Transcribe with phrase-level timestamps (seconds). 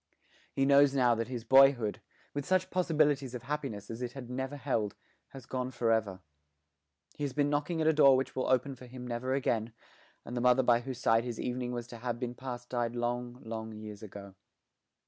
[0.51, 2.01] He knows now that his boyhood,
[2.33, 4.95] with such possibilities of happiness as it had ever held,
[5.27, 6.21] has gone for ever.
[7.13, 9.73] He has been knocking at a door which will open for him never again,
[10.25, 13.43] and the mother by whose side his evening was to have been passed died long
[13.43, 14.33] long years ago.